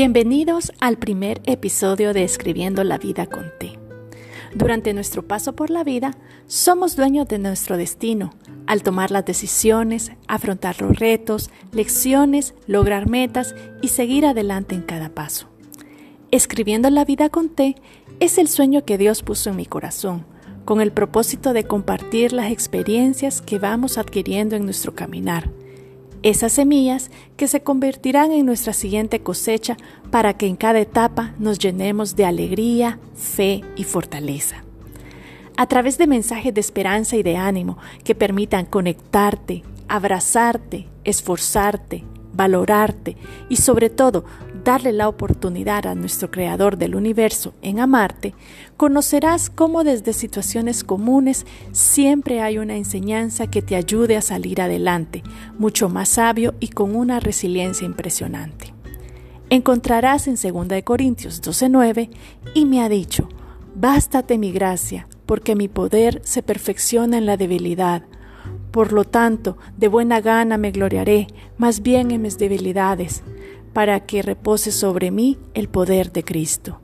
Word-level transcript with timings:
Bienvenidos 0.00 0.70
al 0.78 0.96
primer 0.96 1.40
episodio 1.44 2.12
de 2.14 2.22
Escribiendo 2.22 2.84
la 2.84 2.98
vida 2.98 3.26
con 3.26 3.50
T. 3.58 3.80
Durante 4.54 4.94
nuestro 4.94 5.26
paso 5.26 5.56
por 5.56 5.70
la 5.70 5.82
vida, 5.82 6.16
somos 6.46 6.94
dueños 6.94 7.26
de 7.26 7.40
nuestro 7.40 7.76
destino 7.76 8.32
al 8.68 8.84
tomar 8.84 9.10
las 9.10 9.24
decisiones, 9.24 10.12
afrontar 10.28 10.80
los 10.80 11.00
retos, 11.00 11.50
lecciones, 11.72 12.54
lograr 12.68 13.08
metas 13.08 13.56
y 13.82 13.88
seguir 13.88 14.24
adelante 14.24 14.76
en 14.76 14.82
cada 14.82 15.08
paso. 15.08 15.48
Escribiendo 16.30 16.90
la 16.90 17.04
vida 17.04 17.28
con 17.28 17.48
T 17.48 17.74
es 18.20 18.38
el 18.38 18.46
sueño 18.46 18.84
que 18.84 18.98
Dios 18.98 19.24
puso 19.24 19.50
en 19.50 19.56
mi 19.56 19.66
corazón, 19.66 20.24
con 20.64 20.80
el 20.80 20.92
propósito 20.92 21.52
de 21.52 21.64
compartir 21.64 22.32
las 22.32 22.52
experiencias 22.52 23.42
que 23.42 23.58
vamos 23.58 23.98
adquiriendo 23.98 24.54
en 24.54 24.64
nuestro 24.64 24.94
caminar 24.94 25.50
esas 26.22 26.52
semillas 26.52 27.10
que 27.36 27.48
se 27.48 27.62
convertirán 27.62 28.32
en 28.32 28.46
nuestra 28.46 28.72
siguiente 28.72 29.20
cosecha 29.20 29.76
para 30.10 30.34
que 30.34 30.46
en 30.46 30.56
cada 30.56 30.80
etapa 30.80 31.32
nos 31.38 31.58
llenemos 31.58 32.16
de 32.16 32.24
alegría, 32.24 32.98
fe 33.14 33.62
y 33.76 33.84
fortaleza. 33.84 34.64
A 35.56 35.66
través 35.66 35.98
de 35.98 36.06
mensajes 36.06 36.54
de 36.54 36.60
esperanza 36.60 37.16
y 37.16 37.22
de 37.22 37.36
ánimo 37.36 37.78
que 38.04 38.14
permitan 38.14 38.66
conectarte, 38.66 39.64
abrazarte, 39.88 40.86
esforzarte, 41.04 42.04
valorarte 42.32 43.16
y 43.48 43.56
sobre 43.56 43.90
todo 43.90 44.24
darle 44.68 44.92
la 44.92 45.08
oportunidad 45.08 45.86
a 45.86 45.94
nuestro 45.94 46.30
Creador 46.30 46.76
del 46.76 46.94
universo 46.94 47.54
en 47.62 47.80
amarte, 47.80 48.34
conocerás 48.76 49.48
cómo 49.48 49.82
desde 49.82 50.12
situaciones 50.12 50.84
comunes 50.84 51.46
siempre 51.72 52.42
hay 52.42 52.58
una 52.58 52.76
enseñanza 52.76 53.46
que 53.46 53.62
te 53.62 53.76
ayude 53.76 54.18
a 54.18 54.20
salir 54.20 54.60
adelante, 54.60 55.22
mucho 55.58 55.88
más 55.88 56.10
sabio 56.10 56.54
y 56.60 56.68
con 56.68 56.96
una 56.96 57.18
resiliencia 57.18 57.86
impresionante. 57.86 58.74
Encontrarás 59.48 60.28
en 60.28 60.34
2 60.34 60.82
Corintios 60.84 61.40
12:9 61.40 62.10
y 62.52 62.66
me 62.66 62.82
ha 62.82 62.90
dicho, 62.90 63.26
Bástate 63.74 64.36
mi 64.36 64.52
gracia, 64.52 65.08
porque 65.24 65.56
mi 65.56 65.68
poder 65.68 66.20
se 66.24 66.42
perfecciona 66.42 67.16
en 67.16 67.24
la 67.24 67.38
debilidad. 67.38 68.02
Por 68.70 68.92
lo 68.92 69.04
tanto, 69.04 69.56
de 69.78 69.88
buena 69.88 70.20
gana 70.20 70.58
me 70.58 70.72
gloriaré, 70.72 71.26
más 71.56 71.80
bien 71.80 72.10
en 72.10 72.20
mis 72.20 72.36
debilidades 72.36 73.22
para 73.72 74.00
que 74.00 74.22
repose 74.22 74.72
sobre 74.72 75.10
mí 75.10 75.38
el 75.54 75.68
poder 75.68 76.12
de 76.12 76.24
Cristo. 76.24 76.80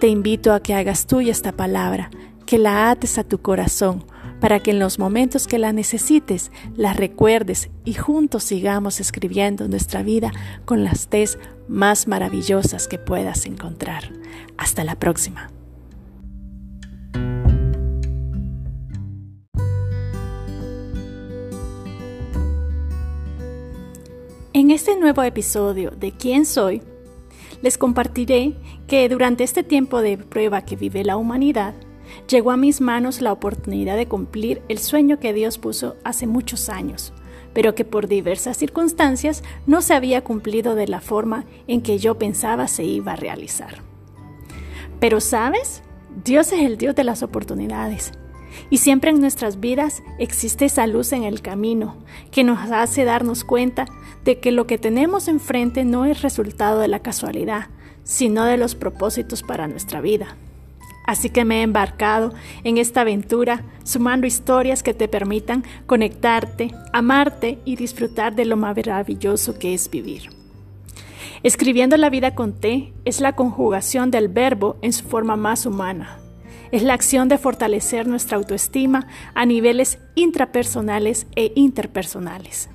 Te 0.00 0.08
invito 0.08 0.52
a 0.52 0.60
que 0.60 0.74
hagas 0.74 1.06
tuya 1.06 1.32
esta 1.32 1.52
palabra, 1.52 2.10
que 2.46 2.58
la 2.58 2.90
ates 2.90 3.18
a 3.18 3.24
tu 3.24 3.42
corazón, 3.42 4.04
para 4.40 4.60
que 4.60 4.70
en 4.70 4.78
los 4.78 4.98
momentos 4.98 5.46
que 5.46 5.58
la 5.58 5.72
necesites 5.72 6.52
la 6.76 6.92
recuerdes 6.92 7.70
y 7.84 7.94
juntos 7.94 8.44
sigamos 8.44 9.00
escribiendo 9.00 9.68
nuestra 9.68 10.02
vida 10.02 10.30
con 10.64 10.84
las 10.84 11.08
tes 11.08 11.38
más 11.66 12.06
maravillosas 12.06 12.88
que 12.88 12.98
puedas 12.98 13.46
encontrar. 13.46 14.12
Hasta 14.56 14.84
la 14.84 14.94
próxima. 14.94 15.50
En 24.68 24.72
este 24.72 24.98
nuevo 24.98 25.22
episodio 25.22 25.92
de 25.92 26.12
¿Quién 26.12 26.44
soy? 26.44 26.82
les 27.62 27.78
compartiré 27.78 28.52
que 28.86 29.08
durante 29.08 29.42
este 29.42 29.62
tiempo 29.62 30.02
de 30.02 30.18
prueba 30.18 30.60
que 30.60 30.76
vive 30.76 31.04
la 31.04 31.16
humanidad, 31.16 31.72
llegó 32.28 32.50
a 32.50 32.58
mis 32.58 32.82
manos 32.82 33.22
la 33.22 33.32
oportunidad 33.32 33.96
de 33.96 34.08
cumplir 34.08 34.60
el 34.68 34.76
sueño 34.76 35.18
que 35.20 35.32
Dios 35.32 35.56
puso 35.56 35.96
hace 36.04 36.26
muchos 36.26 36.68
años, 36.68 37.14
pero 37.54 37.74
que 37.74 37.86
por 37.86 38.08
diversas 38.08 38.58
circunstancias 38.58 39.42
no 39.66 39.80
se 39.80 39.94
había 39.94 40.22
cumplido 40.22 40.74
de 40.74 40.86
la 40.86 41.00
forma 41.00 41.46
en 41.66 41.80
que 41.80 41.96
yo 41.96 42.18
pensaba 42.18 42.68
se 42.68 42.84
iba 42.84 43.12
a 43.12 43.16
realizar. 43.16 43.78
Pero 45.00 45.22
sabes, 45.22 45.82
Dios 46.26 46.52
es 46.52 46.60
el 46.60 46.76
Dios 46.76 46.94
de 46.94 47.04
las 47.04 47.22
oportunidades 47.22 48.12
y 48.70 48.78
siempre 48.78 49.10
en 49.10 49.20
nuestras 49.20 49.60
vidas 49.60 50.02
existe 50.18 50.66
esa 50.66 50.86
luz 50.86 51.12
en 51.12 51.24
el 51.24 51.40
camino 51.40 51.96
que 52.30 52.44
nos 52.44 52.70
hace 52.70 53.04
darnos 53.04 53.44
cuenta 53.44 53.86
de 54.28 54.40
que 54.40 54.52
lo 54.52 54.66
que 54.66 54.76
tenemos 54.76 55.26
enfrente 55.26 55.86
no 55.86 56.04
es 56.04 56.20
resultado 56.20 56.80
de 56.80 56.88
la 56.88 56.98
casualidad, 56.98 57.68
sino 58.04 58.44
de 58.44 58.58
los 58.58 58.74
propósitos 58.74 59.42
para 59.42 59.68
nuestra 59.68 60.02
vida. 60.02 60.36
Así 61.06 61.30
que 61.30 61.46
me 61.46 61.60
he 61.60 61.62
embarcado 61.62 62.34
en 62.62 62.76
esta 62.76 63.00
aventura 63.00 63.64
sumando 63.84 64.26
historias 64.26 64.82
que 64.82 64.92
te 64.92 65.08
permitan 65.08 65.64
conectarte, 65.86 66.74
amarte 66.92 67.58
y 67.64 67.76
disfrutar 67.76 68.34
de 68.34 68.44
lo 68.44 68.58
maravilloso 68.58 69.58
que 69.58 69.72
es 69.72 69.88
vivir. 69.88 70.28
Escribiendo 71.42 71.96
la 71.96 72.10
vida 72.10 72.34
con 72.34 72.52
T 72.52 72.92
es 73.06 73.22
la 73.22 73.34
conjugación 73.34 74.10
del 74.10 74.28
verbo 74.28 74.76
en 74.82 74.92
su 74.92 75.06
forma 75.06 75.36
más 75.36 75.64
humana, 75.64 76.18
es 76.70 76.82
la 76.82 76.92
acción 76.92 77.30
de 77.30 77.38
fortalecer 77.38 78.06
nuestra 78.06 78.36
autoestima 78.36 79.06
a 79.34 79.46
niveles 79.46 79.98
intrapersonales 80.16 81.26
e 81.34 81.50
interpersonales. 81.54 82.68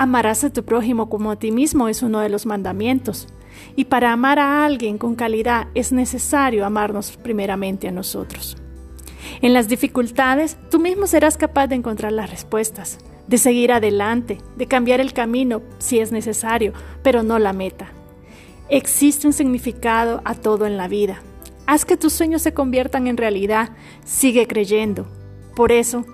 Amarás 0.00 0.44
a 0.44 0.50
tu 0.50 0.64
prójimo 0.64 1.08
como 1.08 1.32
a 1.32 1.36
ti 1.36 1.50
mismo 1.50 1.88
es 1.88 2.02
uno 2.02 2.20
de 2.20 2.28
los 2.28 2.46
mandamientos. 2.46 3.26
Y 3.74 3.86
para 3.86 4.12
amar 4.12 4.38
a 4.38 4.64
alguien 4.64 4.96
con 4.96 5.16
calidad 5.16 5.66
es 5.74 5.90
necesario 5.90 6.64
amarnos 6.64 7.16
primeramente 7.16 7.88
a 7.88 7.92
nosotros. 7.92 8.56
En 9.42 9.52
las 9.52 9.68
dificultades, 9.68 10.56
tú 10.70 10.78
mismo 10.78 11.08
serás 11.08 11.36
capaz 11.36 11.66
de 11.66 11.74
encontrar 11.74 12.12
las 12.12 12.30
respuestas, 12.30 12.98
de 13.26 13.38
seguir 13.38 13.72
adelante, 13.72 14.38
de 14.56 14.66
cambiar 14.66 15.00
el 15.00 15.12
camino 15.12 15.62
si 15.78 15.98
es 15.98 16.12
necesario, 16.12 16.72
pero 17.02 17.24
no 17.24 17.40
la 17.40 17.52
meta. 17.52 17.88
Existe 18.68 19.26
un 19.26 19.32
significado 19.32 20.22
a 20.24 20.36
todo 20.36 20.64
en 20.66 20.76
la 20.76 20.86
vida 20.86 21.22
Haz 21.68 21.84
que 21.84 21.98
tus 21.98 22.14
sueños 22.14 22.40
se 22.40 22.54
conviertan 22.54 23.08
en 23.08 23.18
realidad. 23.18 23.68
Sigue 24.02 24.46
creyendo. 24.46 25.06
Por 25.54 25.70
eso, 25.70 26.06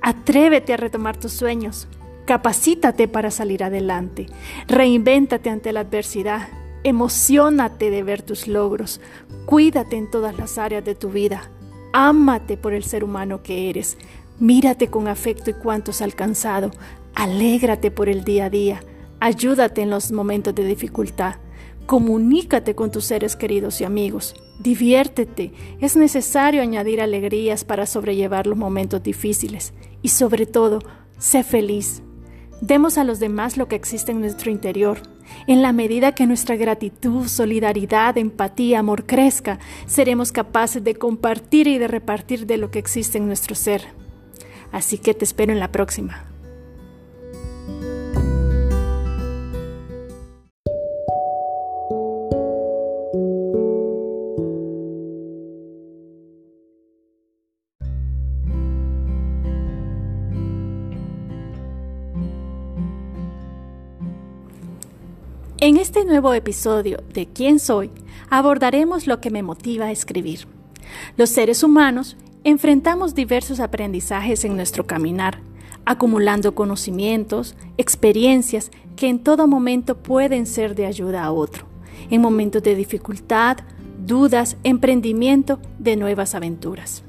atrévete 0.00 0.72
a 0.72 0.78
retomar 0.78 1.18
tus 1.18 1.34
sueños. 1.34 1.88
Capacítate 2.24 3.06
para 3.06 3.30
salir 3.30 3.62
adelante. 3.62 4.26
Reinvéntate 4.66 5.50
ante 5.50 5.72
la 5.72 5.80
adversidad. 5.80 6.48
Emocionate 6.82 7.90
de 7.90 8.02
ver 8.02 8.22
tus 8.22 8.48
logros. 8.48 9.00
Cuídate 9.44 9.96
en 9.96 10.10
todas 10.10 10.36
las 10.38 10.56
áreas 10.56 10.84
de 10.84 10.94
tu 10.94 11.10
vida. 11.10 11.50
Ámate 11.92 12.56
por 12.56 12.72
el 12.72 12.84
ser 12.84 13.04
humano 13.04 13.42
que 13.42 13.68
eres. 13.68 13.98
Mírate 14.38 14.88
con 14.88 15.06
afecto 15.06 15.50
y 15.50 15.54
cuánto 15.54 15.90
has 15.90 16.00
alcanzado. 16.00 16.70
Alégrate 17.14 17.90
por 17.90 18.08
el 18.08 18.24
día 18.24 18.46
a 18.46 18.50
día. 18.50 18.82
Ayúdate 19.20 19.82
en 19.82 19.90
los 19.90 20.10
momentos 20.10 20.54
de 20.54 20.64
dificultad. 20.64 21.36
Comunícate 21.86 22.74
con 22.74 22.90
tus 22.90 23.04
seres 23.04 23.36
queridos 23.36 23.82
y 23.82 23.84
amigos. 23.84 24.34
Diviértete. 24.58 25.52
Es 25.80 25.94
necesario 25.94 26.62
añadir 26.62 27.02
alegrías 27.02 27.64
para 27.64 27.84
sobrellevar 27.84 28.46
los 28.46 28.56
momentos 28.56 29.02
difíciles. 29.02 29.74
Y 30.00 30.08
sobre 30.08 30.46
todo, 30.46 30.78
sé 31.18 31.44
feliz. 31.44 32.02
Demos 32.60 32.98
a 32.98 33.04
los 33.04 33.20
demás 33.20 33.56
lo 33.56 33.68
que 33.68 33.76
existe 33.76 34.12
en 34.12 34.20
nuestro 34.20 34.50
interior. 34.50 34.98
En 35.46 35.62
la 35.62 35.72
medida 35.72 36.14
que 36.14 36.26
nuestra 36.26 36.56
gratitud, 36.56 37.26
solidaridad, 37.28 38.16
empatía, 38.18 38.78
amor 38.78 39.06
crezca, 39.06 39.58
seremos 39.86 40.32
capaces 40.32 40.82
de 40.82 40.94
compartir 40.94 41.66
y 41.66 41.78
de 41.78 41.88
repartir 41.88 42.46
de 42.46 42.56
lo 42.56 42.70
que 42.70 42.78
existe 42.78 43.18
en 43.18 43.26
nuestro 43.26 43.54
ser. 43.54 43.82
Así 44.72 44.98
que 44.98 45.14
te 45.14 45.24
espero 45.24 45.52
en 45.52 45.60
la 45.60 45.72
próxima. 45.72 46.33
En 65.64 65.78
este 65.78 66.04
nuevo 66.04 66.34
episodio 66.34 66.98
de 67.14 67.24
¿Quién 67.24 67.58
soy? 67.58 67.90
abordaremos 68.28 69.06
lo 69.06 69.22
que 69.22 69.30
me 69.30 69.42
motiva 69.42 69.86
a 69.86 69.92
escribir. 69.92 70.46
Los 71.16 71.30
seres 71.30 71.62
humanos 71.62 72.18
enfrentamos 72.44 73.14
diversos 73.14 73.60
aprendizajes 73.60 74.44
en 74.44 74.56
nuestro 74.56 74.86
caminar, 74.86 75.40
acumulando 75.86 76.54
conocimientos, 76.54 77.54
experiencias 77.78 78.70
que 78.94 79.08
en 79.08 79.20
todo 79.20 79.46
momento 79.46 79.96
pueden 79.96 80.44
ser 80.44 80.74
de 80.74 80.84
ayuda 80.84 81.24
a 81.24 81.32
otro, 81.32 81.64
en 82.10 82.20
momentos 82.20 82.62
de 82.62 82.74
dificultad, 82.74 83.56
dudas, 84.04 84.58
emprendimiento 84.64 85.60
de 85.78 85.96
nuevas 85.96 86.34
aventuras. 86.34 87.04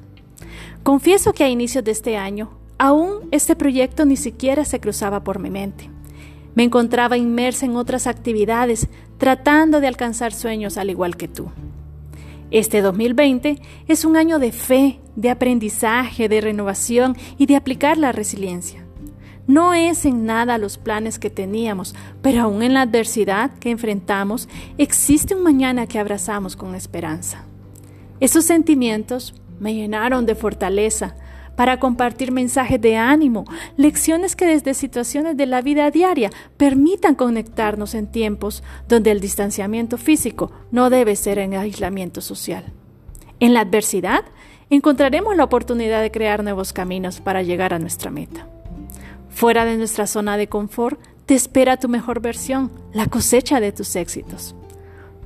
Confieso 0.81 1.34
que 1.34 1.44
a 1.44 1.50
inicios 1.50 1.84
de 1.84 1.92
este 1.92 2.16
año, 2.16 2.52
aún 2.78 3.28
este 3.31 3.57
proyecto 3.57 4.06
ni 4.06 4.16
siquiera 4.16 4.63
se 4.63 4.80
cruzaba 4.80 5.25
por 5.25 5.40
mi 5.40 5.50
mente. 5.50 5.90
Me 6.56 6.63
encontraba 6.63 7.18
inmersa 7.18 7.66
en 7.66 7.75
otras 7.75 8.07
actividades, 8.07 8.88
tratando 9.18 9.81
de 9.81 9.88
alcanzar 9.88 10.34
sueños 10.34 10.78
al 10.78 10.90
igual 10.90 11.18
que 11.18 11.28
tú. 11.28 11.52
Este 12.50 12.81
2020 12.81 13.62
es 13.88 14.06
un 14.06 14.16
año 14.16 14.40
de 14.40 14.52
fe, 14.52 15.00
de 15.16 15.30
aprendizaje, 15.30 16.30
de 16.30 16.42
renovación 16.42 17.18
y 17.38 17.46
de 17.46 17.56
aplicar 17.56 17.98
la 17.98 18.12
resiliencia. 18.12 18.81
no 19.48 19.75
es 19.75 20.06
en 20.06 20.25
nada 20.25 20.57
los 20.57 20.80
planes 20.80 21.19
que 21.19 21.30
teníamos, 21.30 21.94
pero 22.24 22.42
aún 22.42 22.63
en 22.63 22.74
la 22.74 22.81
adversidad 22.81 23.52
que 23.60 23.69
enfrentamos, 23.69 24.50
existe 24.80 25.36
un 25.36 25.44
mañana 25.44 25.86
que 25.86 26.00
abrazamos 26.00 26.56
con 26.56 26.74
esperanza. 26.74 27.46
Esos 28.19 28.46
sentimientos 28.46 29.36
me 29.60 29.75
llenaron 29.75 30.25
de 30.25 30.34
fortaleza 30.34 31.16
para 31.56 31.80
compartir 31.80 32.31
mensajes 32.31 32.80
de 32.81 32.98
ánimo, 32.98 33.46
lecciones 33.78 34.36
que 34.36 34.46
desde 34.46 34.74
situaciones 34.74 35.38
de 35.38 35.46
la 35.46 35.62
vida 35.62 35.90
diaria 35.92 36.30
permitan 36.57 37.16
conectarnos 37.16 37.96
en 37.96 38.07
tiempos 38.07 38.63
donde 38.88 39.12
el 39.12 39.19
distanciamiento 39.19 39.98
físico 39.98 40.52
no 40.72 40.90
debe 40.90 41.16
ser 41.16 41.40
en 41.40 41.54
aislamiento 41.54 42.22
social. 42.22 42.66
En 43.40 43.54
la 43.54 43.62
adversidad 43.62 44.25
encontraremos 44.69 45.36
la 45.36 45.44
oportunidad 45.44 46.02
de 46.02 46.12
crear 46.12 46.44
nuevos 46.44 46.74
caminos 46.74 47.22
para 47.22 47.44
llegar 47.44 47.74
a 47.74 47.80
nuestra 47.80 48.12
meta. 48.12 48.48
Fuera 49.30 49.66
de 49.66 49.78
nuestra 49.78 50.07
zona 50.07 50.38
de 50.38 50.48
confort, 50.48 51.00
te 51.25 51.34
espera 51.34 51.78
tu 51.78 51.90
mejor 51.90 52.22
versión, 52.22 52.72
la 52.94 53.07
cosecha 53.07 53.60
de 53.60 53.72
tus 53.72 53.96
éxitos. 53.96 54.56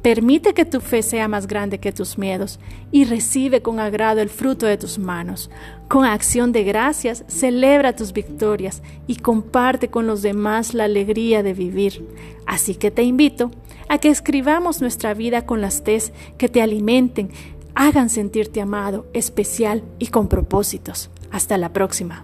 Permite 0.01 0.54
que 0.54 0.63
tu 0.66 0.80
fe 0.80 1.04
sea 1.04 1.28
más 1.28 1.46
grande 1.46 1.80
que 1.80 1.92
tus 1.92 2.18
miedos 2.18 2.60
y 2.92 3.04
recibe 3.04 3.62
con 3.62 3.80
agrado 3.80 4.22
el 4.22 4.30
fruto 4.30 4.66
de 4.66 4.78
tus 4.78 4.98
manos. 4.98 5.51
Con 5.90 6.06
acción 6.06 6.51
de 6.51 6.63
gracias, 6.63 7.25
celebra 7.28 7.96
tus 7.96 8.13
victorias 8.13 8.81
y 9.07 9.18
comparte 9.18 9.90
con 9.90 10.07
los 10.07 10.22
demás 10.22 10.74
la 10.74 10.86
alegría 10.86 11.44
de 11.44 11.54
vivir. 11.54 12.07
Así 12.46 12.75
que 12.75 12.92
te 12.92 13.04
invito 13.04 13.51
a 13.90 13.98
que 13.98 14.10
escribamos 14.10 14.80
nuestra 14.80 15.13
vida 15.13 15.46
con 15.46 15.60
las 15.60 15.84
tes 15.84 16.13
que 16.38 16.48
te 16.48 16.62
alimenten, 16.62 17.31
hagan 17.75 18.10
sentirte 18.10 18.62
amado, 18.62 19.06
especial 19.13 19.84
y 20.00 20.07
con 20.07 20.28
propósitos. 20.30 21.10
Hasta 21.31 21.57
la 21.57 21.74
próxima. 21.74 22.24